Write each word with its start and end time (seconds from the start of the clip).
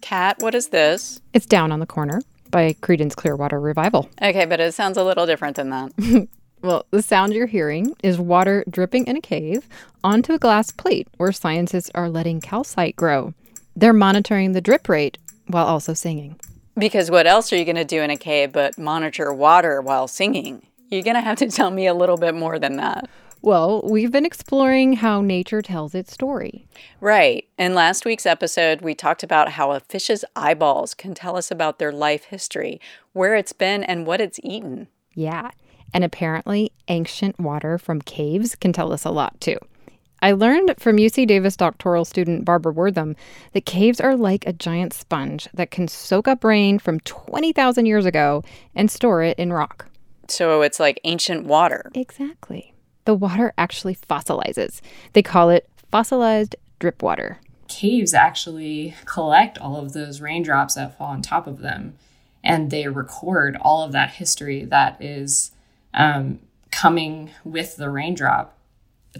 Kat, 0.00 0.36
what 0.40 0.54
is 0.54 0.68
this? 0.68 1.20
It's 1.32 1.46
Down 1.46 1.72
on 1.72 1.80
the 1.80 1.86
Corner 1.86 2.20
by 2.50 2.74
Creedence 2.74 3.16
Clearwater 3.16 3.58
Revival. 3.58 4.08
Okay, 4.20 4.44
but 4.44 4.60
it 4.60 4.74
sounds 4.74 4.96
a 4.96 5.04
little 5.04 5.26
different 5.26 5.56
than 5.56 5.70
that. 5.70 6.28
Well, 6.62 6.86
the 6.90 7.02
sound 7.02 7.34
you're 7.34 7.46
hearing 7.46 7.94
is 8.02 8.18
water 8.18 8.64
dripping 8.70 9.06
in 9.06 9.18
a 9.18 9.20
cave 9.20 9.68
onto 10.02 10.32
a 10.32 10.38
glass 10.38 10.70
plate 10.70 11.06
where 11.18 11.30
scientists 11.30 11.90
are 11.94 12.08
letting 12.08 12.40
calcite 12.40 12.96
grow. 12.96 13.34
They're 13.76 13.92
monitoring 13.92 14.52
the 14.52 14.62
drip 14.62 14.88
rate 14.88 15.18
while 15.46 15.66
also 15.66 15.92
singing. 15.92 16.40
because 16.78 17.10
what 17.10 17.26
else 17.26 17.52
are 17.52 17.56
you 17.58 17.66
going 17.66 17.76
to 17.76 17.84
do 17.84 18.00
in 18.00 18.08
a 18.08 18.16
cave 18.16 18.52
but 18.52 18.78
monitor 18.78 19.30
water 19.30 19.82
while 19.82 20.08
singing? 20.08 20.62
You're 20.90 21.02
going 21.02 21.16
to 21.16 21.20
have 21.20 21.38
to 21.38 21.48
tell 21.48 21.70
me 21.70 21.86
a 21.86 21.94
little 21.94 22.16
bit 22.16 22.34
more 22.34 22.58
than 22.58 22.76
that. 22.76 23.08
Well, 23.42 23.82
we've 23.84 24.10
been 24.10 24.24
exploring 24.24 24.94
how 24.94 25.20
nature 25.20 25.60
tells 25.60 25.94
its 25.94 26.12
story. 26.12 26.66
Right. 27.00 27.46
In 27.58 27.74
last 27.74 28.06
week's 28.06 28.24
episode, 28.24 28.80
we 28.80 28.94
talked 28.94 29.22
about 29.22 29.50
how 29.50 29.72
a 29.72 29.80
fish's 29.80 30.24
eyeballs 30.34 30.94
can 30.94 31.12
tell 31.12 31.36
us 31.36 31.50
about 31.50 31.78
their 31.78 31.92
life 31.92 32.24
history, 32.24 32.80
where 33.12 33.34
it's 33.34 33.52
been, 33.52 33.84
and 33.84 34.06
what 34.06 34.22
it's 34.22 34.40
eaten. 34.42 34.88
Yeah. 35.14 35.50
And 35.92 36.04
apparently, 36.04 36.72
ancient 36.88 37.38
water 37.38 37.76
from 37.76 38.00
caves 38.00 38.54
can 38.54 38.72
tell 38.72 38.92
us 38.94 39.04
a 39.04 39.10
lot 39.10 39.38
too. 39.42 39.58
I 40.22 40.32
learned 40.32 40.76
from 40.78 40.96
UC 40.96 41.26
Davis 41.26 41.54
doctoral 41.54 42.06
student 42.06 42.46
Barbara 42.46 42.72
Wortham 42.72 43.14
that 43.52 43.66
caves 43.66 44.00
are 44.00 44.16
like 44.16 44.46
a 44.46 44.54
giant 44.54 44.94
sponge 44.94 45.48
that 45.52 45.70
can 45.70 45.86
soak 45.86 46.26
up 46.26 46.44
rain 46.44 46.78
from 46.78 47.00
20,000 47.00 47.84
years 47.84 48.06
ago 48.06 48.42
and 48.74 48.90
store 48.90 49.22
it 49.22 49.38
in 49.38 49.52
rock. 49.52 49.90
So 50.30 50.62
it's 50.62 50.80
like 50.80 51.00
ancient 51.04 51.46
water. 51.46 51.90
Exactly. 51.94 52.74
The 53.04 53.14
water 53.14 53.52
actually 53.58 53.94
fossilizes. 53.96 54.80
They 55.12 55.22
call 55.22 55.50
it 55.50 55.68
fossilized 55.90 56.56
drip 56.78 57.02
water. 57.02 57.38
caves 57.68 58.14
actually 58.14 58.94
collect 59.04 59.58
all 59.58 59.76
of 59.76 59.92
those 59.92 60.20
raindrops 60.20 60.74
that 60.74 60.96
fall 60.96 61.08
on 61.08 61.22
top 61.22 61.46
of 61.46 61.58
them 61.60 61.94
and 62.42 62.70
they 62.70 62.86
record 62.88 63.56
all 63.60 63.82
of 63.82 63.92
that 63.92 64.10
history 64.10 64.64
that 64.64 65.00
is 65.02 65.50
um, 65.94 66.38
coming 66.70 67.30
with 67.42 67.76
the 67.76 67.88
raindrop 67.88 68.56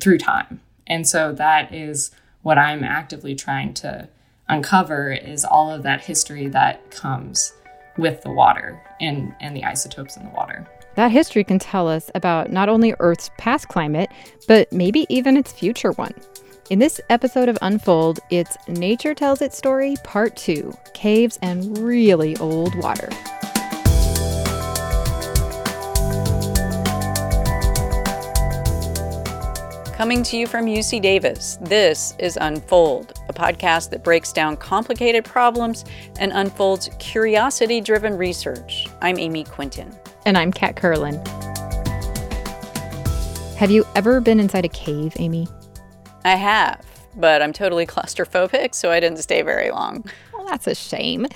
through 0.00 0.18
time 0.18 0.60
and 0.86 1.06
so 1.08 1.32
that 1.32 1.72
is 1.72 2.10
what 2.42 2.58
i'm 2.58 2.84
actively 2.84 3.34
trying 3.34 3.72
to 3.72 4.08
uncover 4.48 5.10
is 5.12 5.44
all 5.44 5.70
of 5.70 5.82
that 5.82 6.02
history 6.02 6.46
that 6.48 6.90
comes 6.90 7.54
with 7.96 8.22
the 8.22 8.30
water 8.30 8.82
and, 9.00 9.34
and 9.40 9.56
the 9.56 9.64
isotopes 9.64 10.16
in 10.16 10.24
the 10.24 10.30
water 10.30 10.66
That 10.96 11.10
history 11.10 11.42
can 11.42 11.58
tell 11.58 11.88
us 11.88 12.08
about 12.14 12.52
not 12.52 12.68
only 12.68 12.94
Earth's 13.00 13.30
past 13.36 13.66
climate, 13.68 14.10
but 14.46 14.72
maybe 14.72 15.06
even 15.08 15.36
its 15.36 15.50
future 15.50 15.90
one. 15.92 16.14
In 16.70 16.78
this 16.78 17.00
episode 17.10 17.48
of 17.48 17.58
Unfold, 17.62 18.20
it's 18.30 18.56
Nature 18.68 19.12
Tells 19.12 19.42
Its 19.42 19.58
Story, 19.58 19.96
Part 20.04 20.36
2 20.36 20.72
Caves 20.94 21.38
and 21.42 21.76
Really 21.78 22.36
Old 22.36 22.76
Water. 22.76 23.08
Coming 29.96 30.22
to 30.24 30.36
you 30.36 30.46
from 30.46 30.66
UC 30.66 31.02
Davis, 31.02 31.58
this 31.60 32.14
is 32.18 32.38
Unfold, 32.40 33.20
a 33.28 33.32
podcast 33.32 33.90
that 33.90 34.04
breaks 34.04 34.32
down 34.32 34.56
complicated 34.56 35.24
problems 35.24 35.84
and 36.20 36.30
unfolds 36.32 36.88
curiosity 36.98 37.80
driven 37.80 38.16
research. 38.16 38.86
I'm 39.02 39.18
Amy 39.18 39.44
Quinton. 39.44 39.96
And 40.26 40.38
I'm 40.38 40.52
Kat 40.52 40.76
Kerlin. 40.76 41.22
Have 43.56 43.70
you 43.70 43.84
ever 43.94 44.22
been 44.22 44.40
inside 44.40 44.64
a 44.64 44.70
cave, 44.70 45.12
Amy? 45.18 45.46
I 46.24 46.36
have, 46.36 46.82
but 47.14 47.42
I'm 47.42 47.52
totally 47.52 47.84
claustrophobic, 47.84 48.74
so 48.74 48.90
I 48.90 49.00
didn't 49.00 49.18
stay 49.18 49.42
very 49.42 49.70
long. 49.70 50.02
Well, 50.32 50.46
that's 50.46 50.66
a 50.66 50.74
shame. 50.74 51.26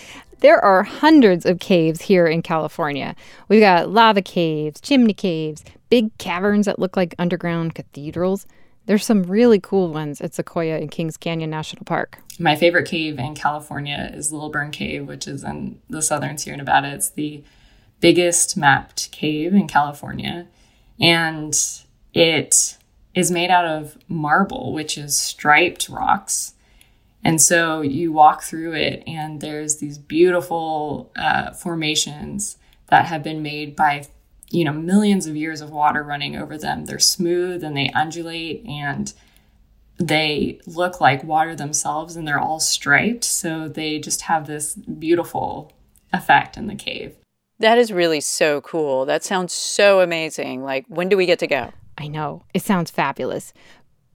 There 0.41 0.59
are 0.65 0.85
hundreds 0.85 1.45
of 1.45 1.59
caves 1.59 2.01
here 2.01 2.27
in 2.27 2.41
California. 2.41 3.15
We've 3.49 3.61
got 3.61 3.91
lava 3.91 4.23
caves, 4.23 4.81
chimney 4.81 5.13
caves, 5.13 5.65
big 5.91 6.17
caverns 6.17 6.65
that 6.65 6.79
look 6.79 6.97
like 6.97 7.15
underground 7.19 7.75
cathedrals. 7.75 8.47
There's 8.87 9.05
some 9.05 9.25
really 9.25 9.61
cool 9.61 9.93
ones 9.93 10.23
at 10.23 10.33
Sequoia 10.33 10.79
and 10.79 10.91
Kings 10.91 11.19
Canyon 11.19 11.51
National 11.51 11.85
Park. 11.85 12.21
My 12.39 12.57
favorite 12.57 12.89
cave 12.89 13.19
in 13.19 13.35
California 13.35 14.11
is 14.15 14.33
Lilburn 14.33 14.71
Cave, 14.71 15.07
which 15.07 15.29
is 15.29 15.45
in 15.45 15.79
the 15.91 16.01
southern 16.01 16.39
Sierra 16.39 16.57
Nevada. 16.57 16.95
It's 16.95 17.11
the 17.11 17.45
biggest 18.01 18.57
mapped 18.57 19.11
cave 19.11 19.55
in 19.55 19.67
California. 19.67 20.47
And 21.01 21.59
it 22.15 22.77
is 23.15 23.31
made 23.31 23.51
out 23.51 23.65
of 23.65 23.99
marble, 24.09 24.73
which 24.73 24.97
is 24.97 25.17
striped 25.17 25.89
rocks. 25.89 26.55
And 27.25 27.41
so 27.41 27.81
you 27.81 28.13
walk 28.13 28.43
through 28.43 28.75
it, 28.75 29.03
and 29.07 29.41
there's 29.41 29.77
these 29.79 29.99
beautiful 29.99 31.11
uh, 31.17 31.53
formations 31.53 32.57
that 32.87 33.07
have 33.07 33.23
been 33.23 33.43
made 33.43 33.77
by 33.77 34.07
you 34.51 34.65
know 34.65 34.73
millions 34.73 35.27
of 35.27 35.37
years 35.37 35.61
of 35.61 35.71
water 35.71 36.03
running 36.03 36.37
over 36.37 36.57
them. 36.57 36.85
They're 36.85 36.99
smooth 36.99 37.63
and 37.63 37.77
they 37.77 37.91
undulate 37.95 38.65
and 38.67 39.13
they 39.99 40.61
look 40.67 41.01
like 41.01 41.25
water 41.25 41.55
themselves 41.55 42.17
and 42.17 42.27
they're 42.27 42.39
all 42.39 42.61
striped. 42.61 43.25
So 43.25 43.69
they 43.69 43.99
just 43.99 44.23
have 44.23 44.47
this 44.47 44.75
beautiful 44.75 45.73
effect 46.13 46.57
in 46.57 46.67
the 46.69 46.77
cave. 46.77 47.17
That 47.61 47.79
is 47.79 47.93
really 47.93 48.21
so 48.21 48.61
cool. 48.61 49.05
That 49.05 49.25
sounds 49.25 49.53
so 49.53 50.01
amazing. 50.01 50.63
Like, 50.63 50.85
when 50.89 51.09
do 51.09 51.17
we 51.17 51.27
get 51.27 51.41
to 51.41 51.47
go? 51.47 51.73
I 51.97 52.07
know, 52.07 52.45
it 52.55 52.63
sounds 52.63 52.91
fabulous. 52.91 53.53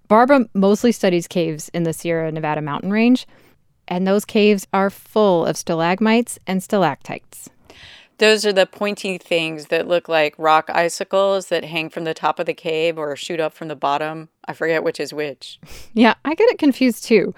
Barbara 0.08 0.46
mostly 0.54 0.92
studies 0.92 1.28
caves 1.28 1.70
in 1.70 1.84
the 1.84 1.92
Sierra 1.92 2.32
Nevada 2.32 2.62
mountain 2.62 2.92
range, 2.92 3.28
and 3.88 4.08
those 4.08 4.24
caves 4.24 4.68
are 4.72 4.90
full 4.90 5.46
of 5.46 5.58
stalagmites 5.58 6.40
and 6.48 6.64
stalactites. 6.64 7.50
Those 8.20 8.46
are 8.46 8.54
the 8.54 8.66
pointy 8.66 9.18
things 9.18 9.68
that 9.68 9.88
look 9.88 10.08
like 10.08 10.36
rock 10.38 10.70
icicles 10.70 11.48
that 11.48 11.66
hang 11.66 11.90
from 11.90 12.04
the 12.06 12.14
top 12.14 12.40
of 12.40 12.46
the 12.46 12.54
cave 12.54 12.98
or 12.98 13.16
shoot 13.16 13.40
up 13.40 13.54
from 13.54 13.68
the 13.68 13.76
bottom. 13.76 14.30
I 14.46 14.54
forget 14.54 14.84
which 14.84 15.00
is 15.00 15.14
which. 15.14 15.60
Yeah, 15.94 16.14
I 16.24 16.36
get 16.36 16.50
it 16.50 16.58
confused 16.58 17.04
too. 17.04 17.36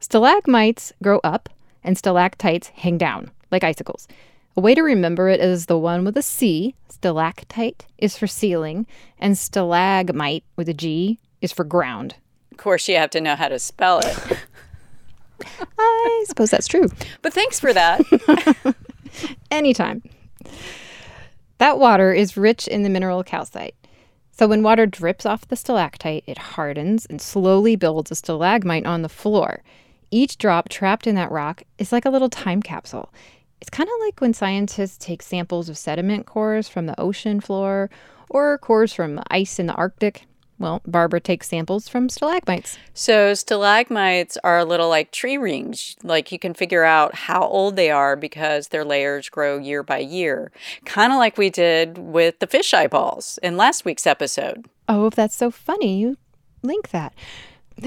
Stalagmites 0.00 0.92
grow 1.02 1.20
up, 1.22 1.48
and 1.84 1.98
stalactites 1.98 2.68
hang 2.68 2.98
down, 2.98 3.30
like 3.50 3.62
icicles. 3.62 4.08
A 4.54 4.60
way 4.60 4.74
to 4.74 4.82
remember 4.82 5.28
it 5.28 5.40
is 5.40 5.66
the 5.66 5.78
one 5.78 6.04
with 6.04 6.16
a 6.16 6.22
C, 6.22 6.74
stalactite, 6.88 7.86
is 7.96 8.18
for 8.18 8.26
ceiling, 8.26 8.86
and 9.18 9.38
stalagmite 9.38 10.44
with 10.56 10.68
a 10.68 10.74
G 10.74 11.18
is 11.40 11.52
for 11.52 11.64
ground. 11.64 12.16
Of 12.50 12.58
course, 12.58 12.86
you 12.86 12.96
have 12.96 13.10
to 13.10 13.20
know 13.20 13.34
how 13.34 13.48
to 13.48 13.58
spell 13.58 14.00
it. 14.00 14.38
I 15.78 16.24
suppose 16.28 16.50
that's 16.50 16.68
true. 16.68 16.88
But 17.22 17.32
thanks 17.32 17.58
for 17.58 17.72
that. 17.72 18.02
Anytime. 19.50 20.02
That 21.56 21.78
water 21.78 22.12
is 22.12 22.36
rich 22.36 22.68
in 22.68 22.82
the 22.82 22.90
mineral 22.90 23.24
calcite. 23.24 23.74
So 24.32 24.46
when 24.46 24.62
water 24.62 24.84
drips 24.84 25.24
off 25.24 25.48
the 25.48 25.56
stalactite, 25.56 26.24
it 26.26 26.38
hardens 26.38 27.06
and 27.06 27.20
slowly 27.22 27.74
builds 27.74 28.10
a 28.10 28.14
stalagmite 28.14 28.86
on 28.86 29.02
the 29.02 29.08
floor. 29.08 29.62
Each 30.10 30.36
drop 30.36 30.68
trapped 30.68 31.06
in 31.06 31.14
that 31.14 31.30
rock 31.30 31.62
is 31.78 31.90
like 31.90 32.04
a 32.04 32.10
little 32.10 32.28
time 32.28 32.62
capsule. 32.62 33.12
It's 33.62 33.70
kind 33.70 33.88
of 33.88 33.94
like 34.00 34.20
when 34.20 34.34
scientists 34.34 34.98
take 34.98 35.22
samples 35.22 35.68
of 35.68 35.78
sediment 35.78 36.26
cores 36.26 36.68
from 36.68 36.86
the 36.86 37.00
ocean 37.00 37.40
floor 37.40 37.90
or 38.28 38.58
cores 38.58 38.92
from 38.92 39.22
ice 39.30 39.60
in 39.60 39.66
the 39.66 39.72
Arctic. 39.74 40.26
Well, 40.58 40.82
Barbara 40.84 41.20
takes 41.20 41.48
samples 41.48 41.88
from 41.88 42.08
stalagmites. 42.08 42.76
So, 42.92 43.34
stalagmites 43.34 44.36
are 44.42 44.58
a 44.58 44.64
little 44.64 44.88
like 44.88 45.12
tree 45.12 45.36
rings. 45.36 45.94
Like 46.02 46.32
you 46.32 46.40
can 46.40 46.54
figure 46.54 46.82
out 46.82 47.14
how 47.14 47.44
old 47.44 47.76
they 47.76 47.88
are 47.88 48.16
because 48.16 48.68
their 48.68 48.84
layers 48.84 49.28
grow 49.28 49.58
year 49.58 49.84
by 49.84 49.98
year. 49.98 50.50
Kind 50.84 51.12
of 51.12 51.20
like 51.20 51.38
we 51.38 51.48
did 51.48 51.98
with 51.98 52.40
the 52.40 52.48
fish 52.48 52.74
eyeballs 52.74 53.38
in 53.44 53.56
last 53.56 53.84
week's 53.84 54.08
episode. 54.08 54.66
Oh, 54.88 55.06
if 55.06 55.14
that's 55.14 55.36
so 55.36 55.52
funny, 55.52 56.00
you 56.00 56.16
link 56.64 56.90
that. 56.90 57.14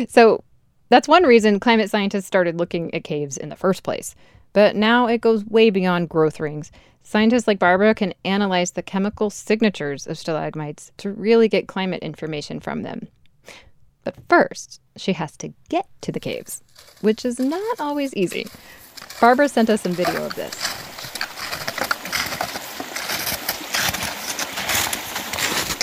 So 0.08 0.42
that's 0.88 1.10
one 1.10 1.24
reason 1.24 1.60
climate 1.60 1.90
scientists 1.90 2.28
started 2.28 2.60
looking 2.60 2.94
at 2.94 3.04
caves 3.04 3.36
in 3.36 3.50
the 3.50 3.58
first 3.58 3.84
place. 3.84 4.16
But 4.56 4.78
now 4.78 5.08
it 5.08 5.20
goes 5.20 5.44
way 5.44 5.70
beyond 5.70 6.08
growth 6.08 6.40
rings. 6.40 6.72
Scientists 7.04 7.46
like 7.46 7.60
Barbara 7.60 7.94
can 7.94 8.14
analyze 8.24 8.72
the 8.72 8.82
chemical 8.82 9.30
signatures 9.30 10.08
of 10.08 10.18
stalagmites 10.18 10.94
to 10.96 11.12
really 11.12 11.50
get 11.50 11.68
climate 11.68 12.02
information 12.02 12.62
from 12.62 12.84
them. 12.84 13.10
But 14.06 14.16
first, 14.30 14.80
she 14.96 15.12
has 15.12 15.36
to 15.38 15.54
get 15.68 15.88
to 16.04 16.12
the 16.14 16.22
caves, 16.22 16.64
which 17.02 17.26
is 17.26 17.38
not 17.38 17.82
always 17.82 18.14
easy. 18.14 18.48
Barbara 19.20 19.50
sent 19.50 19.70
us 19.70 19.82
some 19.82 19.92
video 19.92 20.26
of 20.26 20.36
this. 20.36 20.56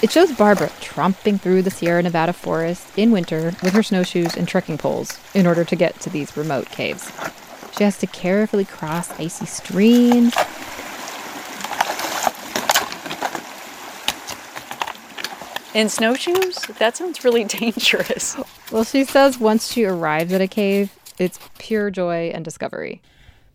It 0.02 0.10
shows 0.10 0.32
Barbara 0.32 0.68
tromping 0.80 1.38
through 1.38 1.60
the 1.60 1.70
Sierra 1.70 2.02
Nevada 2.02 2.32
forest 2.32 2.88
in 2.98 3.12
winter 3.12 3.52
with 3.62 3.74
her 3.74 3.82
snowshoes 3.82 4.34
and 4.34 4.48
trekking 4.48 4.78
poles 4.78 5.20
in 5.34 5.46
order 5.46 5.62
to 5.62 5.76
get 5.76 6.00
to 6.00 6.08
these 6.08 6.38
remote 6.38 6.70
caves. 6.70 7.12
She 7.76 7.84
has 7.84 7.98
to 7.98 8.06
carefully 8.06 8.64
cross 8.64 9.10
icy 9.18 9.46
streams. 9.46 10.34
In 15.74 15.88
snowshoes? 15.88 16.56
That 16.78 16.96
sounds 16.96 17.24
really 17.24 17.44
dangerous. 17.44 18.36
Well, 18.70 18.84
she 18.84 19.04
says 19.04 19.38
once 19.38 19.72
she 19.72 19.84
arrives 19.84 20.32
at 20.32 20.40
a 20.40 20.48
cave, 20.48 20.92
it's 21.18 21.38
pure 21.58 21.90
joy 21.90 22.30
and 22.34 22.44
discovery. 22.44 23.00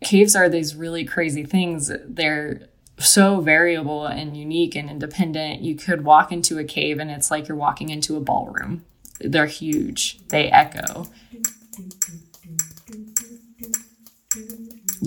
Caves 0.02 0.34
are 0.34 0.48
these 0.48 0.74
really 0.74 1.04
crazy 1.04 1.44
things. 1.44 1.92
They're 2.04 2.68
so 2.98 3.40
variable 3.40 4.06
and 4.06 4.36
unique 4.36 4.74
and 4.74 4.90
independent. 4.90 5.62
You 5.62 5.76
could 5.76 6.04
walk 6.04 6.32
into 6.32 6.58
a 6.58 6.64
cave 6.64 6.98
and 6.98 7.10
it's 7.10 7.30
like 7.30 7.46
you're 7.48 7.56
walking 7.56 7.88
into 7.90 8.16
a 8.16 8.20
ballroom. 8.20 8.84
They're 9.20 9.46
huge, 9.46 10.18
they 10.28 10.50
echo. 10.50 11.06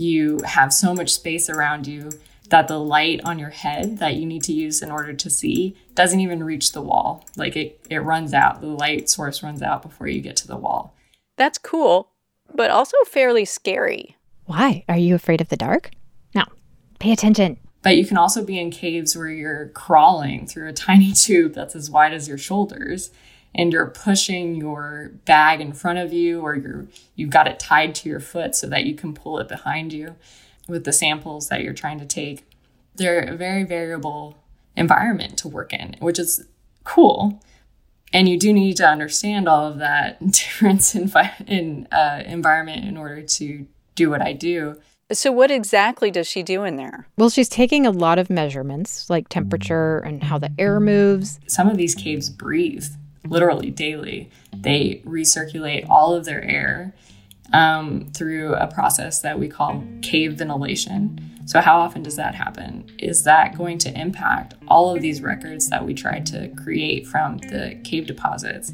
You 0.02 0.40
have 0.44 0.74
so 0.74 0.96
much 0.96 1.14
space 1.14 1.48
around 1.48 1.86
you 1.86 2.10
that 2.50 2.68
the 2.68 2.80
light 2.80 3.22
on 3.24 3.38
your 3.38 3.52
head 3.52 4.00
that 4.00 4.16
you 4.16 4.26
need 4.26 4.42
to 4.44 4.52
use 4.52 4.82
in 4.82 4.90
order 4.90 5.14
to 5.14 5.30
see 5.30 5.76
doesn't 5.94 6.20
even 6.20 6.44
reach 6.44 6.72
the 6.72 6.82
wall. 6.82 7.24
Like 7.38 7.56
it, 7.56 7.80
it 7.88 8.00
runs 8.00 8.34
out, 8.34 8.62
the 8.62 8.68
light 8.68 9.12
source 9.12 9.44
runs 9.44 9.62
out 9.62 9.84
before 9.84 10.08
you 10.08 10.20
get 10.20 10.36
to 10.38 10.48
the 10.48 10.58
wall. 10.58 10.96
That's 11.38 11.60
cool, 11.60 12.10
but 12.52 12.72
also 12.72 12.98
fairly 13.06 13.46
scary. 13.46 14.18
Why? 14.46 14.86
Are 14.90 14.98
you 14.98 15.14
afraid 15.14 15.40
of 15.40 15.50
the 15.50 15.56
dark? 15.56 15.92
No. 16.34 16.46
Pay 16.98 17.12
attention. 17.12 17.60
But 17.84 17.96
you 17.96 18.06
can 18.08 18.18
also 18.18 18.44
be 18.44 18.60
in 18.60 18.72
caves 18.72 19.16
where 19.16 19.30
you're 19.30 19.68
crawling 19.70 20.48
through 20.48 20.68
a 20.68 20.74
tiny 20.74 21.12
tube 21.16 21.54
that's 21.54 21.76
as 21.76 21.92
wide 21.92 22.14
as 22.14 22.28
your 22.28 22.40
shoulders 22.40 23.12
and 23.54 23.74
you're 23.74 23.88
pushing 23.88 24.56
your 24.56 25.12
bag 25.26 25.62
in 25.62 25.74
front 25.74 26.00
of 26.00 26.14
you 26.14 26.42
or 26.42 26.56
you're 26.56 26.88
you've 27.16 27.30
got 27.30 27.48
it 27.48 27.60
tied 27.60 27.94
to 27.96 28.10
your 28.10 28.20
foot 28.20 28.56
so 28.56 28.68
that 28.68 28.86
you 28.86 28.96
can 28.96 29.14
pull 29.14 29.40
it 29.40 29.48
behind 29.48 29.94
you 29.94 30.16
with 30.68 30.84
the 30.86 30.94
samples 30.94 31.50
that 31.50 31.62
you're 31.62 31.74
trying 31.74 32.00
to 32.00 32.06
take. 32.06 32.46
They're 32.96 33.22
a 33.22 33.36
very 33.36 33.64
variable 33.64 34.38
environment 34.76 35.38
to 35.40 35.48
work 35.48 35.74
in, 35.74 35.96
which 36.00 36.20
is 36.20 36.46
cool. 36.84 37.42
And 38.14 38.28
you 38.28 38.38
do 38.38 38.52
need 38.52 38.76
to 38.78 38.88
understand 38.88 39.48
all 39.48 39.66
of 39.66 39.78
that 39.80 40.20
difference 40.32 40.96
in, 40.96 41.12
in 41.48 41.88
uh, 41.92 42.24
environment 42.26 42.86
in 42.86 42.98
order 42.98 43.22
to 43.22 43.68
do 43.96 44.10
what 44.10 44.22
I 44.22 44.34
do. 44.34 44.80
So, 45.12 45.30
what 45.30 45.52
exactly 45.52 46.10
does 46.10 46.26
she 46.26 46.42
do 46.42 46.64
in 46.64 46.78
there? 46.78 47.06
Well, 47.18 47.30
she's 47.30 47.50
taking 47.50 47.86
a 47.86 47.92
lot 47.92 48.18
of 48.18 48.30
measurements, 48.30 49.10
like 49.10 49.28
temperature 49.28 49.98
and 50.00 50.24
how 50.24 50.38
the 50.38 50.54
air 50.58 50.80
moves. 50.80 51.38
Some 51.48 51.68
of 51.68 51.76
these 51.76 51.96
caves 51.96 52.30
breathe 52.30 52.88
literally 53.26 53.70
daily. 53.70 54.30
They 54.56 55.02
recirculate 55.06 55.90
all 55.90 56.14
of 56.14 56.26
their 56.26 56.44
air 56.44 56.94
um, 57.54 58.08
through 58.16 58.56
a 58.56 58.68
process 58.68 59.22
that 59.22 59.40
we 59.40 59.48
call 59.48 59.84
cave 60.02 60.34
ventilation. 60.34 61.20
So, 61.46 61.60
how 61.60 61.80
often 61.80 62.04
does 62.04 62.16
that 62.16 62.36
happen? 62.36 62.90
Is 63.00 63.24
that 63.24 63.58
going 63.58 63.78
to 63.80 64.00
impact 64.00 64.56
all 64.68 64.96
of 64.96 65.02
these 65.02 65.22
records 65.22 65.70
that 65.70 65.86
we 65.86 65.94
tried 65.94 66.26
to 66.28 66.50
create 66.50 67.08
from 67.08 67.40
the 67.40 67.80
cave 67.84 68.08
deposits? 68.08 68.74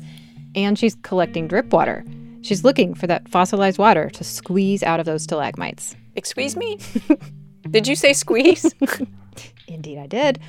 And 0.56 0.78
she's 0.78 0.96
collecting 0.96 1.48
drip 1.48 1.72
water. 1.72 2.06
She's 2.42 2.64
looking 2.64 2.94
for 2.94 3.08
that 3.08 3.28
fossilized 3.30 3.78
water 3.78 4.10
to 4.12 4.24
squeeze 4.24 4.84
out 4.84 5.00
of 5.00 5.06
those 5.06 5.24
stalagmites. 5.24 5.96
Excuse 6.16 6.56
me? 6.56 6.78
did 7.70 7.88
you 7.88 7.96
say 7.96 8.14
squeeze? 8.14 8.74
Indeed, 9.68 9.98
I 9.98 10.08
did. 10.08 10.40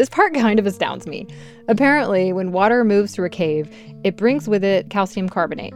This 0.00 0.08
part 0.08 0.32
kind 0.32 0.58
of 0.58 0.64
astounds 0.64 1.06
me. 1.06 1.26
Apparently, 1.68 2.32
when 2.32 2.52
water 2.52 2.84
moves 2.84 3.14
through 3.14 3.26
a 3.26 3.28
cave, 3.28 3.70
it 4.02 4.16
brings 4.16 4.48
with 4.48 4.64
it 4.64 4.88
calcium 4.88 5.28
carbonate. 5.28 5.74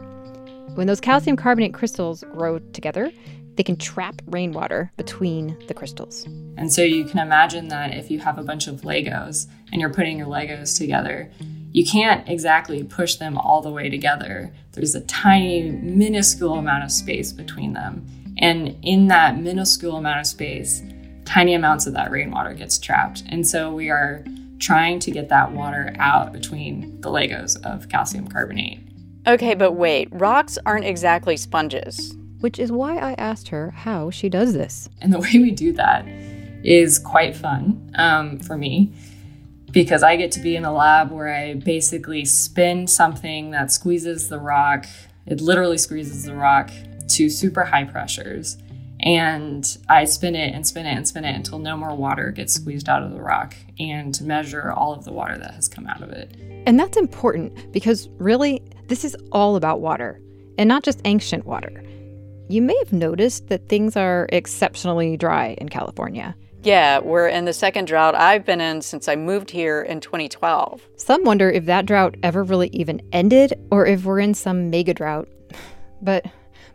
When 0.73 0.87
those 0.87 0.99
calcium 0.99 1.35
carbonate 1.35 1.75
crystals 1.75 2.23
grow 2.33 2.57
together, 2.73 3.11
they 3.53 3.61
can 3.61 3.77
trap 3.77 4.23
rainwater 4.25 4.91
between 4.97 5.55
the 5.67 5.75
crystals. 5.75 6.25
And 6.57 6.73
so 6.73 6.81
you 6.81 7.05
can 7.05 7.19
imagine 7.19 7.67
that 7.67 7.93
if 7.93 8.09
you 8.09 8.17
have 8.17 8.39
a 8.39 8.43
bunch 8.43 8.65
of 8.67 8.81
Legos 8.81 9.45
and 9.71 9.79
you're 9.79 9.93
putting 9.93 10.17
your 10.17 10.25
Legos 10.25 10.75
together, 10.75 11.31
you 11.71 11.85
can't 11.85 12.27
exactly 12.27 12.83
push 12.83 13.17
them 13.17 13.37
all 13.37 13.61
the 13.61 13.69
way 13.69 13.91
together. 13.91 14.51
There's 14.71 14.95
a 14.95 15.01
tiny, 15.01 15.69
minuscule 15.69 16.55
amount 16.55 16.83
of 16.83 16.91
space 16.91 17.31
between 17.31 17.73
them. 17.73 18.07
And 18.39 18.75
in 18.81 19.07
that 19.09 19.37
minuscule 19.37 19.97
amount 19.97 20.21
of 20.21 20.25
space, 20.25 20.81
tiny 21.25 21.53
amounts 21.53 21.87
of 21.87 21.93
that 21.93 22.11
rainwater 22.11 22.53
gets 22.53 22.77
trapped. 22.77 23.23
And 23.27 23.45
so 23.45 23.73
we 23.73 23.89
are 23.89 24.23
trying 24.59 24.99
to 24.99 25.11
get 25.11 25.29
that 25.29 25.51
water 25.51 25.93
out 25.97 26.31
between 26.31 27.01
the 27.01 27.09
Legos 27.09 27.61
of 27.65 27.89
calcium 27.89 28.27
carbonate. 28.27 28.79
Okay, 29.27 29.55
but 29.55 29.73
wait, 29.73 30.07
rocks 30.11 30.57
aren't 30.65 30.85
exactly 30.85 31.35
sponges. 31.35 32.15
Which 32.41 32.59
is 32.59 32.71
why 32.71 32.97
I 32.97 33.13
asked 33.13 33.47
her 33.47 33.71
how 33.71 34.11
she 34.11 34.29
does 34.29 34.53
this. 34.53 34.87
And 35.01 35.11
the 35.11 35.19
way 35.19 35.31
we 35.33 35.51
do 35.51 35.71
that 35.73 36.05
is 36.63 36.99
quite 36.99 37.35
fun 37.35 37.91
um, 37.95 38.39
for 38.39 38.57
me 38.57 38.93
because 39.71 40.03
I 40.03 40.15
get 40.15 40.31
to 40.33 40.39
be 40.39 40.55
in 40.55 40.63
a 40.63 40.73
lab 40.73 41.11
where 41.11 41.33
I 41.33 41.55
basically 41.55 42.23
spin 42.23 42.87
something 42.87 43.51
that 43.51 43.71
squeezes 43.71 44.29
the 44.29 44.39
rock. 44.39 44.85
It 45.25 45.41
literally 45.41 45.77
squeezes 45.77 46.23
the 46.23 46.33
rock 46.33 46.71
to 47.09 47.29
super 47.29 47.65
high 47.65 47.83
pressures. 47.83 48.57
And 49.05 49.77
I 49.87 50.05
spin 50.05 50.35
it 50.35 50.55
and 50.55 50.65
spin 50.65 50.87
it 50.87 50.97
and 50.97 51.07
spin 51.07 51.25
it 51.25 51.35
until 51.35 51.59
no 51.59 51.77
more 51.77 51.95
water 51.95 52.31
gets 52.31 52.53
squeezed 52.53 52.89
out 52.89 53.03
of 53.03 53.11
the 53.11 53.21
rock 53.21 53.55
and 53.79 54.19
measure 54.21 54.71
all 54.71 54.93
of 54.93 55.05
the 55.05 55.13
water 55.13 55.37
that 55.37 55.53
has 55.53 55.67
come 55.67 55.85
out 55.85 56.01
of 56.01 56.09
it. 56.09 56.35
And 56.65 56.79
that's 56.79 56.97
important 56.97 57.71
because 57.71 58.09
really, 58.17 58.63
this 58.87 59.05
is 59.05 59.15
all 59.31 59.55
about 59.55 59.79
water, 59.79 60.19
and 60.57 60.67
not 60.67 60.83
just 60.83 61.01
ancient 61.05 61.45
water. 61.45 61.83
You 62.49 62.63
may 62.63 62.75
have 62.79 62.93
noticed 62.93 63.47
that 63.47 63.69
things 63.69 63.95
are 63.95 64.27
exceptionally 64.31 65.17
dry 65.17 65.55
in 65.59 65.69
California. 65.69 66.35
Yeah, 66.63 66.97
we're 66.97 67.27
in 67.27 67.45
the 67.45 67.53
second 67.53 67.85
drought 67.85 68.15
I've 68.15 68.43
been 68.43 68.59
in 68.59 68.81
since 68.81 69.07
I 69.07 69.15
moved 69.15 69.51
here 69.51 69.83
in 69.83 69.99
2012. 69.99 70.81
Some 70.95 71.23
wonder 71.23 71.47
if 71.51 71.65
that 71.65 71.85
drought 71.85 72.15
ever 72.23 72.43
really 72.43 72.69
even 72.69 73.01
ended 73.11 73.53
or 73.69 73.85
if 73.85 74.03
we're 74.03 74.19
in 74.19 74.33
some 74.33 74.71
mega 74.71 74.93
drought. 74.93 75.29
But 76.01 76.25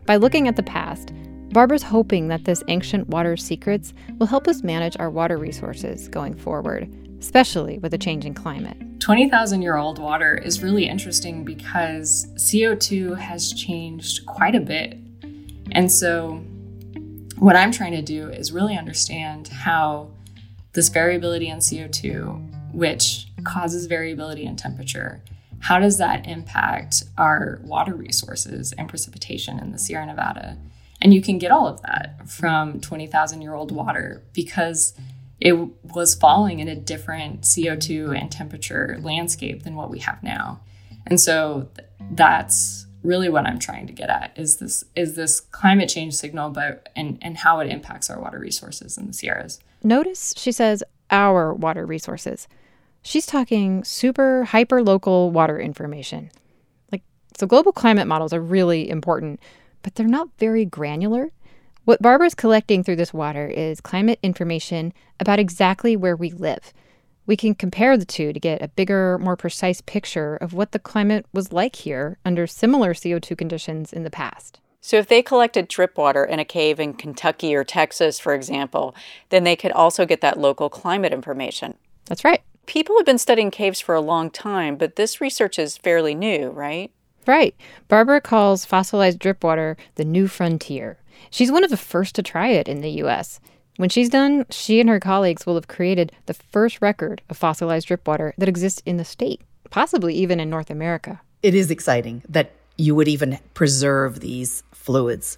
by 0.07 0.15
looking 0.15 0.47
at 0.47 0.55
the 0.55 0.63
past, 0.63 1.13
Barbara's 1.51 1.83
hoping 1.83 2.29
that 2.29 2.45
this 2.45 2.63
ancient 2.69 3.09
water 3.09 3.35
secrets 3.35 3.93
will 4.17 4.27
help 4.27 4.47
us 4.47 4.63
manage 4.63 4.95
our 4.99 5.09
water 5.09 5.37
resources 5.37 6.07
going 6.07 6.33
forward, 6.33 6.89
especially 7.19 7.77
with 7.79 7.93
a 7.93 7.97
changing 7.97 8.33
climate. 8.33 8.77
20,000 9.01 9.61
year 9.61 9.75
old 9.75 9.99
water 9.99 10.37
is 10.37 10.63
really 10.63 10.87
interesting 10.87 11.43
because 11.43 12.27
CO2 12.35 13.17
has 13.17 13.51
changed 13.51 14.25
quite 14.25 14.55
a 14.55 14.61
bit. 14.61 14.97
And 15.73 15.91
so, 15.91 16.35
what 17.37 17.57
I'm 17.57 17.71
trying 17.71 17.93
to 17.93 18.01
do 18.01 18.29
is 18.29 18.53
really 18.53 18.77
understand 18.77 19.49
how 19.49 20.11
this 20.71 20.87
variability 20.87 21.49
in 21.49 21.57
CO2, 21.57 22.73
which 22.73 23.27
causes 23.43 23.87
variability 23.87 24.45
in 24.45 24.55
temperature, 24.55 25.21
how 25.59 25.79
does 25.79 25.97
that 25.97 26.27
impact 26.27 27.03
our 27.17 27.59
water 27.63 27.93
resources 27.93 28.71
and 28.73 28.87
precipitation 28.87 29.59
in 29.59 29.73
the 29.73 29.79
Sierra 29.79 30.05
Nevada? 30.05 30.57
And 31.01 31.13
you 31.13 31.21
can 31.21 31.37
get 31.37 31.51
all 31.51 31.67
of 31.67 31.81
that 31.81 32.29
from 32.29 32.79
20,000 32.79 33.41
year 33.41 33.53
old 33.53 33.71
water 33.71 34.23
because 34.33 34.93
it 35.39 35.53
was 35.83 36.13
falling 36.13 36.59
in 36.59 36.67
a 36.67 36.75
different 36.75 37.41
CO2 37.41 38.17
and 38.17 38.31
temperature 38.31 38.99
landscape 39.01 39.63
than 39.63 39.75
what 39.75 39.89
we 39.89 39.99
have 39.99 40.21
now. 40.21 40.61
And 41.07 41.19
so 41.19 41.67
that's 42.11 42.85
really 43.03 43.29
what 43.29 43.47
I'm 43.47 43.57
trying 43.57 43.87
to 43.87 43.93
get 43.93 44.09
at 44.09 44.31
is 44.35 44.57
this 44.57 44.83
is 44.95 45.15
this 45.15 45.39
climate 45.39 45.89
change 45.89 46.13
signal 46.13 46.51
but 46.51 46.89
and 46.95 47.17
and 47.21 47.37
how 47.37 47.59
it 47.59 47.67
impacts 47.67 48.09
our 48.09 48.19
water 48.21 48.37
resources 48.37 48.97
in 48.97 49.07
the 49.07 49.13
Sierras. 49.13 49.59
Notice 49.83 50.35
she 50.37 50.51
says 50.51 50.83
our 51.09 51.53
water 51.53 51.85
resources. 51.85 52.47
She's 53.01 53.25
talking 53.25 53.83
super 53.83 54.43
hyper 54.45 54.83
local 54.83 55.31
water 55.31 55.59
information. 55.59 56.29
Like 56.91 57.01
so 57.35 57.47
global 57.47 57.71
climate 57.71 58.07
models 58.07 58.33
are 58.33 58.41
really 58.41 58.89
important, 58.89 59.39
but 59.81 59.95
they're 59.95 60.07
not 60.07 60.29
very 60.37 60.65
granular 60.65 61.31
what 61.83 62.01
Barbara's 62.01 62.35
collecting 62.35 62.83
through 62.83 62.97
this 62.97 63.13
water 63.13 63.47
is 63.47 63.81
climate 63.81 64.19
information 64.21 64.93
about 65.19 65.39
exactly 65.39 65.95
where 65.95 66.15
we 66.15 66.29
live. 66.29 66.73
We 67.25 67.35
can 67.35 67.55
compare 67.55 67.97
the 67.97 68.05
two 68.05 68.33
to 68.33 68.39
get 68.39 68.61
a 68.61 68.67
bigger, 68.67 69.17
more 69.17 69.35
precise 69.35 69.81
picture 69.81 70.35
of 70.35 70.53
what 70.53 70.73
the 70.73 70.79
climate 70.79 71.25
was 71.33 71.51
like 71.51 71.75
here 71.77 72.17
under 72.23 72.45
similar 72.45 72.93
CO2 72.93 73.35
conditions 73.35 73.93
in 73.93 74.03
the 74.03 74.11
past. 74.11 74.59
So, 74.79 74.97
if 74.97 75.07
they 75.07 75.21
collected 75.21 75.67
drip 75.67 75.97
water 75.97 76.23
in 76.23 76.39
a 76.39 76.45
cave 76.45 76.79
in 76.79 76.93
Kentucky 76.93 77.53
or 77.55 77.63
Texas, 77.63 78.19
for 78.19 78.33
example, 78.33 78.95
then 79.29 79.43
they 79.43 79.55
could 79.55 79.71
also 79.71 80.05
get 80.05 80.21
that 80.21 80.39
local 80.39 80.69
climate 80.69 81.13
information. 81.13 81.75
That's 82.05 82.23
right. 82.23 82.41
People 82.65 82.97
have 82.97 83.05
been 83.05 83.19
studying 83.19 83.51
caves 83.51 83.79
for 83.79 83.93
a 83.93 84.01
long 84.01 84.31
time, 84.31 84.75
but 84.75 84.95
this 84.95 85.21
research 85.21 85.59
is 85.59 85.77
fairly 85.77 86.15
new, 86.15 86.49
right? 86.49 86.91
Right. 87.27 87.55
Barbara 87.87 88.21
calls 88.21 88.65
fossilized 88.65 89.19
drip 89.19 89.43
water 89.43 89.77
the 89.95 90.05
new 90.05 90.27
frontier. 90.27 90.97
She's 91.29 91.51
one 91.51 91.63
of 91.63 91.69
the 91.69 91.77
first 91.77 92.15
to 92.15 92.23
try 92.23 92.49
it 92.49 92.67
in 92.67 92.81
the 92.81 92.89
US. 93.03 93.39
When 93.77 93.89
she's 93.89 94.09
done, 94.09 94.45
she 94.49 94.79
and 94.79 94.89
her 94.89 94.99
colleagues 94.99 95.45
will 95.45 95.55
have 95.55 95.67
created 95.67 96.11
the 96.25 96.33
first 96.33 96.81
record 96.81 97.21
of 97.29 97.37
fossilized 97.37 97.87
drip 97.87 98.07
water 98.07 98.33
that 98.37 98.49
exists 98.49 98.81
in 98.85 98.97
the 98.97 99.05
state, 99.05 99.41
possibly 99.69 100.13
even 100.15 100.39
in 100.39 100.49
North 100.49 100.69
America. 100.69 101.21
It 101.41 101.55
is 101.55 101.71
exciting 101.71 102.21
that 102.27 102.51
you 102.77 102.95
would 102.95 103.07
even 103.07 103.39
preserve 103.53 104.19
these 104.19 104.63
fluids 104.71 105.37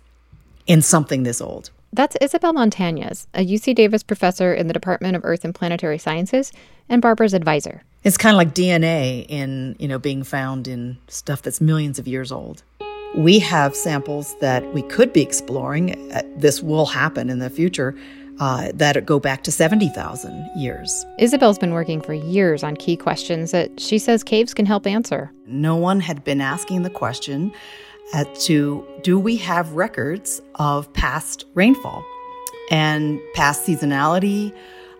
in 0.68 0.82
something 0.82 1.24
this 1.24 1.42
old. 1.42 1.70
That's 1.92 2.18
Isabel 2.22 2.54
Montañez, 2.54 3.28
a 3.34 3.46
UC 3.46 3.75
Davis 3.75 4.02
professor 4.02 4.54
in 4.54 4.68
the 4.68 4.74
Department 4.74 5.16
of 5.16 5.24
Earth 5.24 5.46
and 5.46 5.54
Planetary 5.54 6.00
Sciences 6.00 6.52
and 6.90 7.02
Barbara's 7.02 7.34
advisor. 7.34 7.84
It's 8.03 8.17
kind 8.17 8.36
of 8.36 8.38
like 8.38 8.53
DNA 8.53 9.25
in, 9.29 9.77
you 9.79 9.88
know, 9.88 9.98
being 9.98 10.24
found 10.24 10.67
in 10.67 10.98
stuff 11.07 11.41
that's 11.41 11.62
millions 11.62 12.00
of 12.00 12.07
years 12.07 12.33
old. 12.33 12.62
We 13.15 13.39
have 13.39 13.75
samples 13.75 14.36
that 14.39 14.74
we 14.74 14.81
could 14.81 15.13
be 15.13 15.22
exploring. 15.22 16.12
Uh, 16.12 16.22
this 16.36 16.62
will 16.62 16.86
happen 16.86 17.29
in 17.29 17.39
the 17.39 17.50
future 17.50 17.95
uh, 18.41 18.72
that 18.74 19.05
go 19.05 19.19
back 19.19 19.43
to 19.43 19.51
70,000 19.51 20.50
years. 20.57 21.05
Isabel's 21.17 21.57
been 21.57 21.72
working 21.72 22.01
for 22.01 22.13
years 22.13 22.62
on 22.62 22.75
key 22.75 22.98
questions 22.98 23.51
that 23.51 23.79
she 23.79 23.98
says 23.98 24.22
caves 24.22 24.53
can 24.53 24.65
help 24.65 24.86
answer. 24.86 25.31
No 25.48 25.77
one 25.77 26.01
had 26.01 26.25
been 26.25 26.41
asking 26.41 26.81
the 26.81 26.89
question 26.89 27.53
as 28.13 28.27
to 28.48 28.86
do 29.03 29.17
we 29.17 29.38
have 29.38 29.72
records 29.74 30.41
of 30.55 30.91
past 30.91 31.45
rainfall 31.53 32.03
and 32.69 33.22
past 33.33 33.65
seasonality? 33.65 34.53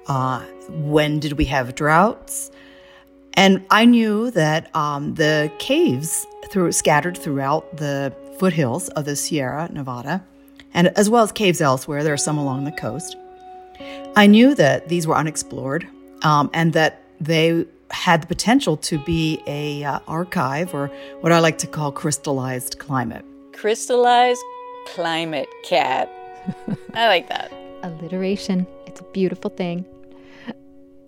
Uh, 0.08 0.42
when 0.70 1.20
did 1.20 1.34
we 1.34 1.46
have 1.46 1.76
droughts? 1.76 2.50
And 3.36 3.66
I 3.70 3.86
knew 3.86 4.32
that 4.32 4.74
um, 4.76 5.16
the 5.16 5.52
caves 5.60 6.26
through, 6.50 6.72
scattered 6.72 7.18
throughout 7.18 7.78
the 7.78 8.14
foothills 8.40 8.90
of 8.90 9.06
the 9.06 9.16
Sierra 9.16 9.70
Nevada, 9.72 10.24
and 10.74 10.88
as 10.90 11.10
well 11.10 11.24
as 11.24 11.32
caves 11.32 11.62
elsewhere, 11.62 12.04
there 12.04 12.14
are 12.14 12.18
some 12.18 12.38
along 12.38 12.66
the 12.66 12.72
coast. 12.72 13.16
I 14.16 14.28
knew 14.28 14.56
that 14.56 14.90
these 14.90 15.08
were 15.08 15.16
unexplored 15.16 15.88
um, 16.22 16.50
and 16.54 16.74
that 16.74 17.02
they 17.20 17.66
had 17.92 18.22
the 18.24 18.28
potential 18.28 18.76
to 18.78 18.98
be 19.00 19.42
a 19.46 19.84
uh, 19.84 20.00
archive 20.08 20.74
or 20.74 20.88
what 21.22 21.32
I 21.32 21.40
like 21.40 21.58
to 21.60 21.68
call 21.68 21.92
crystallized 21.92 22.80
climate. 22.80 23.24
Crystallized 23.54 24.42
climate 24.88 25.48
Kat. 25.64 26.12
I 26.94 27.08
like 27.08 27.30
that. 27.30 27.52
Alliteration. 27.84 28.68
It's 28.88 29.00
a 29.00 29.04
beautiful 29.14 29.50
thing. 29.50 29.86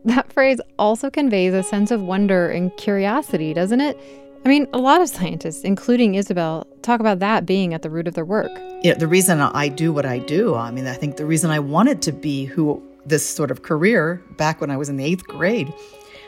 That 0.06 0.32
phrase 0.32 0.62
also 0.78 1.10
conveys 1.10 1.54
a 1.54 1.64
sense 1.64 1.90
of 1.92 2.02
wonder 2.02 2.50
and 2.50 2.76
curiosity, 2.78 3.54
doesn't 3.54 3.82
it? 3.82 3.98
I 4.46 4.48
mean, 4.48 4.68
a 4.72 4.78
lot 4.78 5.02
of 5.02 5.10
scientists, 5.10 5.64
including 5.64 6.14
Isabel, 6.14 6.68
talk 6.84 7.00
about 7.00 7.18
that 7.20 7.48
being 7.48 7.74
at 7.74 7.82
the 7.82 7.90
root 7.90 8.08
of 8.08 8.14
their 8.14 8.26
work. 8.26 8.52
You 8.84 8.92
know, 8.92 9.00
the 9.00 9.08
reason 9.08 9.42
I 9.42 9.68
do 9.68 9.92
what 9.92 10.06
I 10.06 10.20
do, 10.20 10.54
I 10.54 10.70
mean, 10.70 10.86
I 10.86 10.94
think 10.94 11.18
the 11.18 11.26
reason 11.26 11.50
I 11.50 11.58
wanted 11.58 12.04
to 12.04 12.12
be 12.12 12.46
who 12.46 12.82
this 13.08 13.28
sort 13.28 13.50
of 13.50 13.64
career 13.64 14.22
back 14.38 14.62
when 14.62 14.70
I 14.70 14.78
was 14.78 14.88
in 14.88 14.98
the 14.98 15.04
eighth 15.04 15.26
grade 15.26 15.74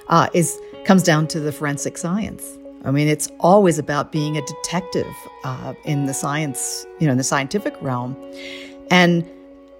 uh, 0.09 0.29
is 0.33 0.59
comes 0.85 1.03
down 1.03 1.27
to 1.27 1.39
the 1.39 1.51
forensic 1.51 1.97
science. 1.97 2.43
I 2.85 2.89
mean, 2.91 3.07
it's 3.07 3.29
always 3.39 3.77
about 3.77 4.11
being 4.11 4.37
a 4.37 4.41
detective 4.45 5.13
uh, 5.43 5.75
in 5.83 6.07
the 6.07 6.13
science, 6.13 6.87
you 6.99 7.05
know, 7.05 7.11
in 7.11 7.17
the 7.17 7.23
scientific 7.23 7.75
realm, 7.81 8.15
and 8.89 9.29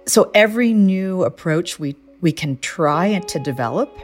so 0.06 0.30
every 0.34 0.72
new 0.72 1.24
approach 1.24 1.78
we 1.78 1.96
we 2.20 2.32
can 2.32 2.58
try 2.58 3.18
to 3.18 3.38
develop, 3.38 3.96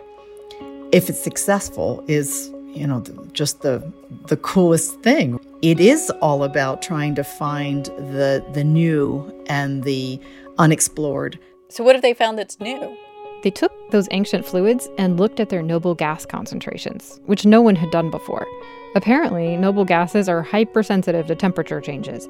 if 0.92 1.08
it's 1.08 1.22
successful, 1.22 2.04
is 2.08 2.50
you 2.66 2.86
know 2.86 3.02
just 3.32 3.62
the 3.62 3.92
the 4.26 4.36
coolest 4.36 5.00
thing. 5.00 5.38
It 5.62 5.80
is 5.80 6.10
all 6.20 6.44
about 6.44 6.82
trying 6.82 7.14
to 7.16 7.24
find 7.24 7.86
the 7.86 8.44
the 8.52 8.64
new 8.64 9.44
and 9.46 9.84
the 9.84 10.20
unexplored. 10.58 11.38
So 11.68 11.82
what 11.82 11.94
have 11.94 12.02
they 12.02 12.14
found 12.14 12.38
that's 12.38 12.60
new? 12.60 12.96
They 13.42 13.50
took 13.50 13.72
those 13.90 14.08
ancient 14.10 14.46
fluids 14.46 14.88
and 14.96 15.18
looked 15.18 15.38
at 15.38 15.50
their 15.50 15.62
noble 15.62 15.94
gas 15.94 16.24
concentrations, 16.24 17.20
which 17.26 17.44
no 17.44 17.60
one 17.60 17.76
had 17.76 17.90
done 17.90 18.10
before. 18.10 18.46
Apparently, 18.94 19.56
noble 19.56 19.84
gases 19.84 20.28
are 20.30 20.40
hypersensitive 20.40 21.26
to 21.26 21.34
temperature 21.34 21.80
changes. 21.80 22.26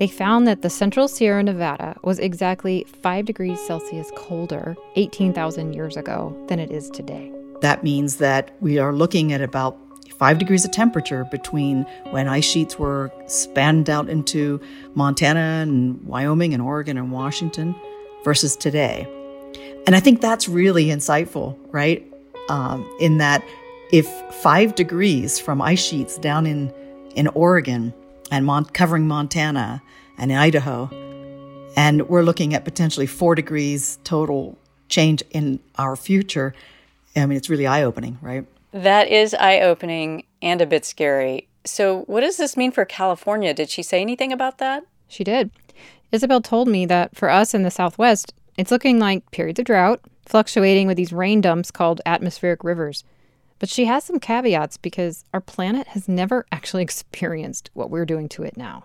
They 0.00 0.08
found 0.08 0.48
that 0.48 0.62
the 0.62 0.70
central 0.70 1.08
Sierra 1.08 1.42
Nevada 1.42 1.94
was 2.02 2.18
exactly 2.18 2.86
5 3.02 3.26
degrees 3.26 3.60
Celsius 3.60 4.10
colder 4.16 4.74
18,000 4.96 5.74
years 5.74 5.94
ago 5.94 6.34
than 6.48 6.58
it 6.58 6.70
is 6.70 6.88
today. 6.88 7.30
That 7.60 7.84
means 7.84 8.16
that 8.16 8.50
we 8.62 8.78
are 8.78 8.94
looking 8.94 9.30
at 9.34 9.42
about 9.42 9.76
five 10.16 10.38
degrees 10.38 10.64
of 10.64 10.70
temperature 10.70 11.24
between 11.30 11.82
when 12.12 12.28
ice 12.28 12.46
sheets 12.46 12.78
were 12.78 13.12
spanned 13.26 13.90
out 13.90 14.08
into 14.08 14.58
Montana 14.94 15.60
and 15.62 16.02
Wyoming 16.06 16.54
and 16.54 16.62
Oregon 16.62 16.96
and 16.96 17.12
Washington 17.12 17.74
versus 18.24 18.56
today. 18.56 19.06
And 19.86 19.94
I 19.94 20.00
think 20.00 20.22
that's 20.22 20.48
really 20.48 20.86
insightful, 20.86 21.58
right? 21.72 22.10
Um, 22.48 22.90
in 23.00 23.18
that 23.18 23.44
if 23.92 24.06
five 24.32 24.76
degrees 24.76 25.38
from 25.38 25.60
ice 25.60 25.84
sheets 25.84 26.16
down 26.16 26.46
in, 26.46 26.72
in 27.16 27.28
Oregon 27.28 27.92
and 28.30 28.46
Mon- 28.46 28.64
covering 28.64 29.06
Montana 29.06 29.82
and 30.20 30.32
Idaho. 30.32 30.88
And 31.76 32.08
we're 32.08 32.22
looking 32.22 32.54
at 32.54 32.64
potentially 32.64 33.06
four 33.06 33.34
degrees 33.34 33.98
total 34.04 34.56
change 34.88 35.22
in 35.30 35.58
our 35.78 35.96
future. 35.96 36.54
I 37.16 37.26
mean, 37.26 37.36
it's 37.36 37.50
really 37.50 37.66
eye 37.66 37.82
opening, 37.82 38.18
right? 38.20 38.46
That 38.72 39.08
is 39.08 39.34
eye 39.34 39.60
opening 39.60 40.24
and 40.42 40.60
a 40.60 40.66
bit 40.66 40.84
scary. 40.84 41.48
So, 41.64 42.02
what 42.02 42.20
does 42.20 42.36
this 42.36 42.56
mean 42.56 42.70
for 42.70 42.84
California? 42.84 43.52
Did 43.52 43.68
she 43.68 43.82
say 43.82 44.00
anything 44.00 44.32
about 44.32 44.58
that? 44.58 44.84
She 45.08 45.24
did. 45.24 45.50
Isabel 46.12 46.40
told 46.40 46.68
me 46.68 46.86
that 46.86 47.16
for 47.16 47.30
us 47.30 47.54
in 47.54 47.62
the 47.62 47.70
Southwest, 47.70 48.32
it's 48.56 48.70
looking 48.70 48.98
like 48.98 49.30
periods 49.30 49.58
of 49.58 49.66
drought, 49.66 50.00
fluctuating 50.26 50.86
with 50.86 50.96
these 50.96 51.12
rain 51.12 51.40
dumps 51.40 51.70
called 51.70 52.00
atmospheric 52.06 52.64
rivers. 52.64 53.04
But 53.58 53.68
she 53.68 53.84
has 53.84 54.04
some 54.04 54.18
caveats 54.18 54.76
because 54.76 55.24
our 55.34 55.40
planet 55.40 55.88
has 55.88 56.08
never 56.08 56.46
actually 56.50 56.82
experienced 56.88 57.70
what 57.74 57.90
we're 57.90 58.06
doing 58.06 58.28
to 58.30 58.42
it 58.42 58.56
now. 58.56 58.84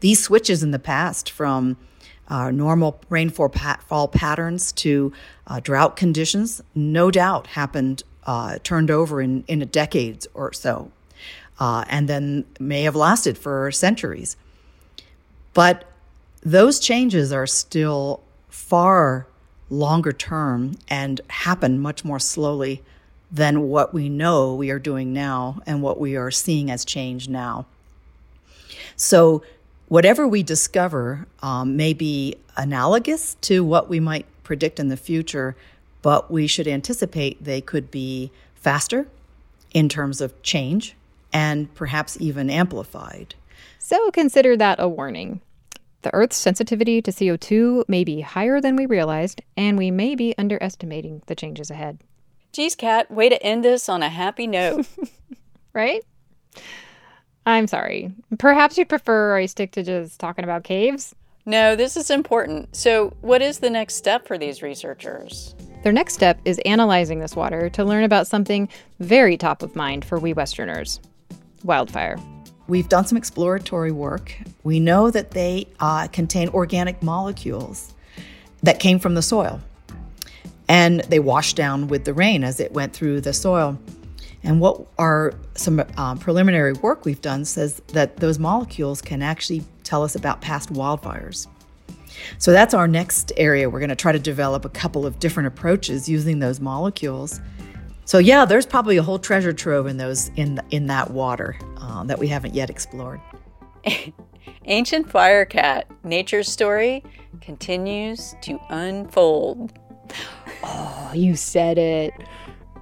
These 0.00 0.22
switches 0.22 0.62
in 0.62 0.70
the 0.70 0.78
past 0.78 1.30
from 1.30 1.76
uh, 2.28 2.50
normal 2.50 3.00
rainfall 3.08 3.48
pat- 3.48 3.84
patterns 4.12 4.72
to 4.72 5.12
uh, 5.46 5.60
drought 5.60 5.96
conditions, 5.96 6.62
no 6.74 7.10
doubt 7.10 7.48
happened, 7.48 8.02
uh, 8.26 8.58
turned 8.62 8.90
over 8.90 9.20
in, 9.22 9.44
in 9.48 9.62
a 9.62 9.66
decade 9.66 10.26
or 10.34 10.52
so, 10.52 10.90
uh, 11.58 11.84
and 11.88 12.08
then 12.08 12.44
may 12.60 12.82
have 12.82 12.94
lasted 12.94 13.38
for 13.38 13.70
centuries. 13.72 14.36
But 15.54 15.84
those 16.42 16.78
changes 16.78 17.32
are 17.32 17.46
still 17.46 18.22
far 18.48 19.26
longer 19.70 20.12
term 20.12 20.76
and 20.88 21.20
happen 21.28 21.78
much 21.78 22.04
more 22.04 22.18
slowly 22.18 22.82
than 23.30 23.68
what 23.68 23.92
we 23.92 24.08
know 24.08 24.54
we 24.54 24.70
are 24.70 24.78
doing 24.78 25.12
now 25.12 25.60
and 25.66 25.82
what 25.82 26.00
we 26.00 26.16
are 26.16 26.30
seeing 26.30 26.70
as 26.70 26.84
change 26.84 27.28
now. 27.28 27.66
So, 28.96 29.42
whatever 29.88 30.26
we 30.26 30.42
discover 30.42 31.26
um, 31.42 31.76
may 31.76 31.92
be 31.92 32.36
analogous 32.56 33.34
to 33.42 33.64
what 33.64 33.88
we 33.88 34.00
might 34.00 34.26
predict 34.42 34.78
in 34.80 34.88
the 34.88 34.96
future, 34.96 35.56
but 36.02 36.30
we 36.30 36.46
should 36.46 36.68
anticipate 36.68 37.42
they 37.42 37.60
could 37.60 37.90
be 37.90 38.30
faster 38.54 39.08
in 39.72 39.88
terms 39.88 40.20
of 40.20 40.40
change 40.42 40.94
and 41.32 41.72
perhaps 41.74 42.16
even 42.20 42.48
amplified. 42.48 43.34
So, 43.78 44.10
consider 44.10 44.56
that 44.56 44.80
a 44.80 44.88
warning. 44.88 45.40
The 46.02 46.14
Earth's 46.14 46.36
sensitivity 46.36 47.02
to 47.02 47.10
CO2 47.10 47.84
may 47.88 48.04
be 48.04 48.20
higher 48.20 48.60
than 48.60 48.76
we 48.76 48.86
realized, 48.86 49.42
and 49.56 49.76
we 49.76 49.90
may 49.90 50.14
be 50.14 50.34
underestimating 50.38 51.22
the 51.26 51.34
changes 51.34 51.70
ahead. 51.70 51.98
Geez, 52.52 52.74
Kat, 52.76 53.10
way 53.10 53.28
to 53.28 53.42
end 53.42 53.64
this 53.64 53.88
on 53.88 54.02
a 54.02 54.08
happy 54.08 54.46
note. 54.46 54.86
right? 55.72 56.04
I'm 57.48 57.66
sorry. 57.66 58.12
Perhaps 58.38 58.76
you'd 58.76 58.90
prefer 58.90 59.38
I 59.38 59.46
stick 59.46 59.72
to 59.72 59.82
just 59.82 60.20
talking 60.20 60.44
about 60.44 60.64
caves? 60.64 61.14
No, 61.46 61.76
this 61.76 61.96
is 61.96 62.10
important. 62.10 62.76
So, 62.76 63.14
what 63.22 63.40
is 63.40 63.60
the 63.60 63.70
next 63.70 63.94
step 63.94 64.26
for 64.26 64.36
these 64.36 64.62
researchers? 64.62 65.54
Their 65.82 65.92
next 65.92 66.12
step 66.12 66.38
is 66.44 66.58
analyzing 66.66 67.20
this 67.20 67.34
water 67.34 67.70
to 67.70 67.84
learn 67.86 68.04
about 68.04 68.26
something 68.26 68.68
very 69.00 69.38
top 69.38 69.62
of 69.62 69.74
mind 69.74 70.04
for 70.04 70.18
we 70.18 70.34
Westerners 70.34 71.00
wildfire. 71.64 72.18
We've 72.66 72.88
done 72.90 73.06
some 73.06 73.16
exploratory 73.16 73.92
work. 73.92 74.36
We 74.62 74.78
know 74.78 75.10
that 75.10 75.30
they 75.30 75.68
uh, 75.80 76.08
contain 76.08 76.50
organic 76.50 77.02
molecules 77.02 77.94
that 78.62 78.78
came 78.78 78.98
from 78.98 79.14
the 79.14 79.22
soil 79.22 79.58
and 80.68 81.00
they 81.04 81.18
washed 81.18 81.56
down 81.56 81.88
with 81.88 82.04
the 82.04 82.12
rain 82.12 82.44
as 82.44 82.60
it 82.60 82.72
went 82.72 82.92
through 82.92 83.22
the 83.22 83.32
soil. 83.32 83.78
And 84.42 84.60
what 84.60 84.86
our 84.98 85.34
some 85.54 85.82
um, 85.96 86.18
preliminary 86.18 86.72
work 86.74 87.04
we've 87.04 87.20
done 87.20 87.44
says 87.44 87.82
that 87.88 88.18
those 88.18 88.38
molecules 88.38 89.02
can 89.02 89.22
actually 89.22 89.64
tell 89.82 90.02
us 90.04 90.14
about 90.14 90.40
past 90.40 90.72
wildfires. 90.72 91.48
So 92.38 92.52
that's 92.52 92.74
our 92.74 92.88
next 92.88 93.32
area. 93.36 93.68
We're 93.68 93.80
going 93.80 93.90
to 93.90 93.96
try 93.96 94.12
to 94.12 94.18
develop 94.18 94.64
a 94.64 94.68
couple 94.68 95.06
of 95.06 95.18
different 95.18 95.48
approaches 95.48 96.08
using 96.08 96.38
those 96.38 96.60
molecules. 96.60 97.40
So 98.04 98.18
yeah, 98.18 98.44
there's 98.44 98.66
probably 98.66 98.96
a 98.96 99.02
whole 99.02 99.18
treasure 99.18 99.52
trove 99.52 99.86
in 99.86 99.96
those 99.96 100.30
in 100.36 100.60
in 100.70 100.86
that 100.86 101.10
water 101.10 101.56
uh, 101.78 102.04
that 102.04 102.18
we 102.18 102.28
haven't 102.28 102.54
yet 102.54 102.70
explored. 102.70 103.20
Ancient 104.64 105.10
fire 105.10 105.44
Kat, 105.44 105.86
nature's 106.04 106.50
story 106.50 107.02
continues 107.40 108.34
to 108.42 108.58
unfold. 108.70 109.72
Oh, 110.60 111.12
you 111.14 111.36
said 111.36 111.78
it. 111.78 112.12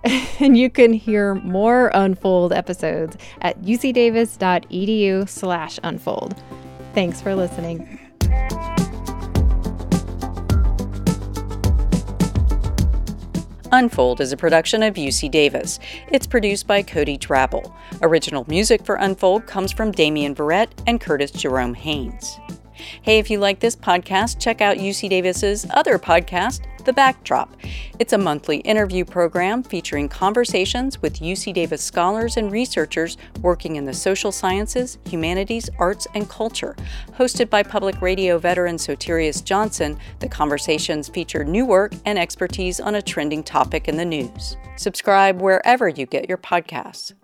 and 0.41 0.57
you 0.57 0.71
can 0.71 0.93
hear 0.93 1.35
more 1.37 1.91
Unfold 1.95 2.53
episodes 2.53 3.17
at 3.43 3.61
ucdavis.edu 3.63 5.29
slash 5.29 5.81
unfold. 5.83 6.37
Thanks 6.95 7.21
for 7.21 7.35
listening. 7.35 7.99
Unfold 13.73 14.21
is 14.21 14.33
a 14.33 14.37
production 14.37 14.83
of 14.85 14.95
UC 14.95 15.31
Davis. 15.31 15.81
It's 16.13 16.27
produced 16.27 16.69
by 16.69 16.83
Cody 16.83 17.19
Drabble. 17.19 17.75
Original 18.01 18.45
music 18.49 18.85
for 18.85 18.95
Unfold 18.97 19.47
comes 19.47 19.73
from 19.73 19.91
Damien 19.91 20.35
Verrett 20.35 20.69
and 20.87 21.01
Curtis 21.01 21.33
Jerome 21.33 21.75
Haynes. 21.75 22.39
Hey, 23.03 23.19
if 23.19 23.29
you 23.29 23.39
like 23.41 23.59
this 23.59 23.75
podcast, 23.75 24.39
check 24.39 24.61
out 24.61 24.77
UC 24.77 25.11
Davis's 25.11 25.67
other 25.71 25.99
podcast, 25.99 26.61
The 26.87 26.93
Backdrop. 26.93 27.57
It's 27.99 28.13
a 28.13 28.19
monthly 28.19 28.59
interview 28.59 29.05
program 29.05 29.65
featuring 29.65 30.09
conversations 30.09 31.03
with 31.03 31.19
UC 31.19 31.53
Davis 31.53 31.83
scholars 31.83 32.37
and 32.37 32.53
researchers 32.53 33.17
working 33.43 33.75
in 33.75 33.85
the 33.85 33.93
social 33.93 34.31
sciences, 34.31 34.97
humanities, 35.05 35.69
arts, 35.81 36.07
and 36.15 36.31
culture. 36.31 36.77
Hosted 37.19 37.51
by 37.51 37.65
public 37.65 38.01
radio 38.01 38.39
veteran 38.39 38.77
Soterios 38.77 39.43
Johnson, 39.43 39.99
the 40.21 40.29
conversations 40.29 41.09
feature 41.09 41.43
new 41.43 41.67
work 41.67 41.93
and 42.05 42.21
expertise 42.21 42.79
on 42.79 42.95
a 42.95 43.03
trending 43.03 43.43
topic 43.43 43.89
in 43.89 43.97
the 43.97 44.05
news. 44.05 44.57
Subscribe 44.77 45.41
wherever 45.41 45.89
you 45.89 46.07
get 46.07 46.29
your 46.29 46.39
podcasts. 46.39 47.15